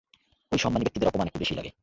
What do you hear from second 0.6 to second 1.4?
সম্মানি ব্যাক্তিদের অপমান একটু